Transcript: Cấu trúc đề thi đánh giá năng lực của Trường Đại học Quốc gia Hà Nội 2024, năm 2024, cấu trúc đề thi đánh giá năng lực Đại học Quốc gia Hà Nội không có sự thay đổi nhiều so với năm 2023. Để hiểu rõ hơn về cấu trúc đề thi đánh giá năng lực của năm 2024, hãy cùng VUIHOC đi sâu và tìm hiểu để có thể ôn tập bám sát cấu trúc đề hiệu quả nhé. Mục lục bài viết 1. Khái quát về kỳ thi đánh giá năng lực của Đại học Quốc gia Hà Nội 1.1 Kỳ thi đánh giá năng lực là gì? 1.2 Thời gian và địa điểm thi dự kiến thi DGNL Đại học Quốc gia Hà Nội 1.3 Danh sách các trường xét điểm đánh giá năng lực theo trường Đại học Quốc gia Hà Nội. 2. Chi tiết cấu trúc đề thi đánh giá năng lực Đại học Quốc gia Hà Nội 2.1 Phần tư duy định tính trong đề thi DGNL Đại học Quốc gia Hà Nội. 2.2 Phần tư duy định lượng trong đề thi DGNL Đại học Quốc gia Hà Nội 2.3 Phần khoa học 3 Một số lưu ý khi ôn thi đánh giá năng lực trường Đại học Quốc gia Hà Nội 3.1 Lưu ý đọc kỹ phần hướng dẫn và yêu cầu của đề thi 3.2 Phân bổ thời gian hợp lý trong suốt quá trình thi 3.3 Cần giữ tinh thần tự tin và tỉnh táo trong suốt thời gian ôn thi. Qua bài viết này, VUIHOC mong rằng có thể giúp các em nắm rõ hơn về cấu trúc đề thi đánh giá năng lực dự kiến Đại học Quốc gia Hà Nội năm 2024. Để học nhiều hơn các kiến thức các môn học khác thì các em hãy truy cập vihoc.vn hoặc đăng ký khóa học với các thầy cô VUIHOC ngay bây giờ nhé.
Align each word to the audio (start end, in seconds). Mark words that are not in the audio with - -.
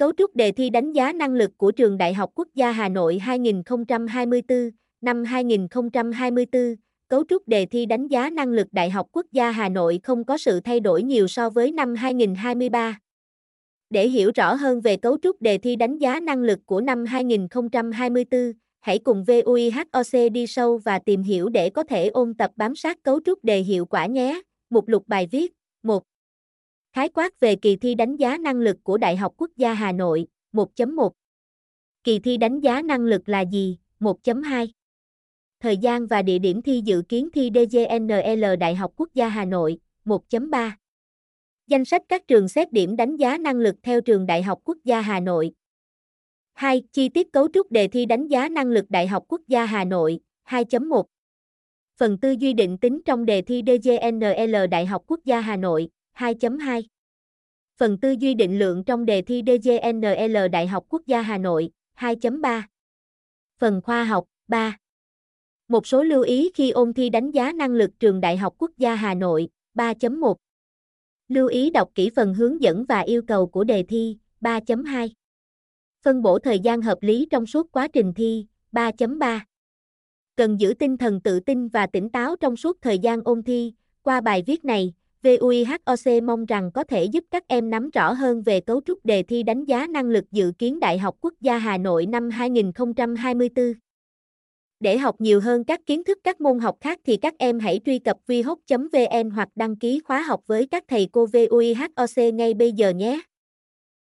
Cấu 0.00 0.12
trúc 0.12 0.36
đề 0.36 0.52
thi 0.52 0.70
đánh 0.70 0.92
giá 0.92 1.12
năng 1.12 1.34
lực 1.34 1.50
của 1.56 1.70
Trường 1.70 1.98
Đại 1.98 2.14
học 2.14 2.30
Quốc 2.34 2.48
gia 2.54 2.72
Hà 2.72 2.88
Nội 2.88 3.18
2024, 3.18 4.70
năm 5.00 5.24
2024, 5.24 6.74
cấu 7.08 7.24
trúc 7.28 7.48
đề 7.48 7.66
thi 7.66 7.86
đánh 7.86 8.08
giá 8.08 8.30
năng 8.30 8.48
lực 8.48 8.66
Đại 8.72 8.90
học 8.90 9.06
Quốc 9.12 9.26
gia 9.32 9.50
Hà 9.50 9.68
Nội 9.68 10.00
không 10.02 10.24
có 10.24 10.38
sự 10.38 10.60
thay 10.60 10.80
đổi 10.80 11.02
nhiều 11.02 11.28
so 11.28 11.50
với 11.50 11.72
năm 11.72 11.94
2023. 11.94 12.98
Để 13.90 14.08
hiểu 14.08 14.30
rõ 14.34 14.54
hơn 14.54 14.80
về 14.80 14.96
cấu 14.96 15.18
trúc 15.22 15.42
đề 15.42 15.58
thi 15.58 15.76
đánh 15.76 15.98
giá 15.98 16.20
năng 16.20 16.42
lực 16.42 16.58
của 16.66 16.80
năm 16.80 17.04
2024, 17.04 18.52
hãy 18.80 18.98
cùng 18.98 19.24
VUIHOC 19.24 20.32
đi 20.32 20.46
sâu 20.46 20.78
và 20.78 20.98
tìm 20.98 21.22
hiểu 21.22 21.48
để 21.48 21.70
có 21.70 21.82
thể 21.82 22.08
ôn 22.08 22.34
tập 22.34 22.50
bám 22.56 22.76
sát 22.76 23.02
cấu 23.02 23.20
trúc 23.24 23.44
đề 23.44 23.58
hiệu 23.60 23.86
quả 23.86 24.06
nhé. 24.06 24.40
Mục 24.70 24.88
lục 24.88 25.02
bài 25.06 25.28
viết 25.30 25.52
1. 25.82 26.02
Khái 26.92 27.08
quát 27.08 27.40
về 27.40 27.56
kỳ 27.56 27.76
thi 27.76 27.94
đánh 27.94 28.16
giá 28.16 28.38
năng 28.38 28.56
lực 28.56 28.76
của 28.82 28.98
Đại 28.98 29.16
học 29.16 29.34
Quốc 29.36 29.50
gia 29.56 29.74
Hà 29.74 29.92
Nội 29.92 30.26
1.1 30.52 31.10
Kỳ 32.04 32.18
thi 32.18 32.36
đánh 32.36 32.60
giá 32.60 32.82
năng 32.82 33.00
lực 33.00 33.28
là 33.28 33.40
gì? 33.40 33.78
1.2 34.00 34.68
Thời 35.60 35.76
gian 35.76 36.06
và 36.06 36.22
địa 36.22 36.38
điểm 36.38 36.62
thi 36.62 36.82
dự 36.84 37.02
kiến 37.08 37.28
thi 37.32 37.50
DGNL 37.54 38.44
Đại 38.60 38.74
học 38.74 38.92
Quốc 38.96 39.08
gia 39.14 39.28
Hà 39.28 39.44
Nội 39.44 39.78
1.3 40.04 40.70
Danh 41.66 41.84
sách 41.84 42.02
các 42.08 42.28
trường 42.28 42.48
xét 42.48 42.72
điểm 42.72 42.96
đánh 42.96 43.16
giá 43.16 43.38
năng 43.38 43.56
lực 43.56 43.76
theo 43.82 44.00
trường 44.00 44.26
Đại 44.26 44.42
học 44.42 44.60
Quốc 44.64 44.78
gia 44.84 45.00
Hà 45.00 45.20
Nội. 45.20 45.52
2. 46.52 46.82
Chi 46.92 47.08
tiết 47.08 47.32
cấu 47.32 47.48
trúc 47.54 47.72
đề 47.72 47.88
thi 47.88 48.06
đánh 48.06 48.28
giá 48.28 48.48
năng 48.48 48.66
lực 48.66 48.84
Đại 48.88 49.06
học 49.06 49.24
Quốc 49.28 49.40
gia 49.48 49.64
Hà 49.64 49.84
Nội 49.84 50.20
2.1 50.48 51.04
Phần 51.96 52.18
tư 52.18 52.34
duy 52.38 52.52
định 52.52 52.78
tính 52.78 53.00
trong 53.04 53.24
đề 53.24 53.42
thi 53.42 53.62
DGNL 53.66 54.56
Đại 54.70 54.86
học 54.86 55.02
Quốc 55.06 55.20
gia 55.24 55.40
Hà 55.40 55.56
Nội. 55.56 55.88
2.2 56.20 56.82
Phần 57.76 57.98
tư 57.98 58.14
duy 58.18 58.34
định 58.34 58.58
lượng 58.58 58.84
trong 58.84 59.04
đề 59.04 59.22
thi 59.22 59.42
DGNL 59.46 60.36
Đại 60.52 60.66
học 60.66 60.84
Quốc 60.88 61.02
gia 61.06 61.22
Hà 61.22 61.38
Nội 61.38 61.70
2.3 61.96 62.62
Phần 63.58 63.80
khoa 63.82 64.04
học 64.04 64.24
3 64.48 64.76
Một 65.68 65.86
số 65.86 66.02
lưu 66.02 66.22
ý 66.22 66.50
khi 66.54 66.70
ôn 66.70 66.92
thi 66.92 67.10
đánh 67.10 67.30
giá 67.30 67.52
năng 67.52 67.70
lực 67.70 67.90
trường 68.00 68.20
Đại 68.20 68.36
học 68.36 68.54
Quốc 68.58 68.70
gia 68.78 68.94
Hà 68.94 69.14
Nội 69.14 69.48
3.1 69.74 70.34
Lưu 71.28 71.48
ý 71.48 71.70
đọc 71.70 71.90
kỹ 71.94 72.10
phần 72.16 72.34
hướng 72.34 72.62
dẫn 72.62 72.84
và 72.88 73.00
yêu 73.00 73.22
cầu 73.22 73.46
của 73.46 73.64
đề 73.64 73.82
thi 73.82 74.18
3.2 74.40 75.08
Phân 76.02 76.22
bổ 76.22 76.38
thời 76.38 76.58
gian 76.58 76.82
hợp 76.82 76.98
lý 77.00 77.26
trong 77.30 77.46
suốt 77.46 77.72
quá 77.72 77.88
trình 77.88 78.12
thi 78.14 78.46
3.3 78.72 79.40
Cần 80.36 80.60
giữ 80.60 80.74
tinh 80.78 80.96
thần 80.96 81.20
tự 81.20 81.40
tin 81.40 81.68
và 81.68 81.86
tỉnh 81.86 82.10
táo 82.10 82.36
trong 82.36 82.56
suốt 82.56 82.78
thời 82.82 82.98
gian 82.98 83.20
ôn 83.24 83.42
thi. 83.42 83.74
Qua 84.02 84.20
bài 84.20 84.42
viết 84.46 84.64
này, 84.64 84.94
VUIHOC 85.22 86.22
mong 86.22 86.46
rằng 86.46 86.70
có 86.72 86.84
thể 86.84 87.04
giúp 87.04 87.24
các 87.30 87.48
em 87.48 87.70
nắm 87.70 87.90
rõ 87.90 88.12
hơn 88.12 88.42
về 88.42 88.60
cấu 88.60 88.80
trúc 88.80 89.04
đề 89.04 89.22
thi 89.22 89.42
đánh 89.42 89.64
giá 89.64 89.86
năng 89.86 90.06
lực 90.06 90.24
dự 90.32 90.52
kiến 90.58 90.80
Đại 90.80 90.98
học 90.98 91.16
Quốc 91.20 91.34
gia 91.40 91.58
Hà 91.58 91.78
Nội 91.78 92.06
năm 92.06 92.30
2024. 92.30 93.72
Để 94.80 94.98
học 94.98 95.16
nhiều 95.18 95.40
hơn 95.40 95.64
các 95.64 95.80
kiến 95.86 96.04
thức 96.04 96.18
các 96.24 96.40
môn 96.40 96.58
học 96.58 96.76
khác 96.80 96.98
thì 97.06 97.16
các 97.16 97.34
em 97.38 97.58
hãy 97.58 97.80
truy 97.84 97.98
cập 97.98 98.16
vihoc.vn 98.26 99.30
hoặc 99.30 99.48
đăng 99.54 99.76
ký 99.76 100.00
khóa 100.04 100.22
học 100.22 100.40
với 100.46 100.66
các 100.66 100.84
thầy 100.88 101.08
cô 101.12 101.26
VUIHOC 101.26 102.34
ngay 102.34 102.54
bây 102.54 102.72
giờ 102.72 102.90
nhé. 102.90 103.20